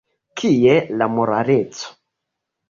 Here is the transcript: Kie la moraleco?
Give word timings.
Kie 0.41 0.77
la 1.01 1.09
moraleco? 1.17 1.93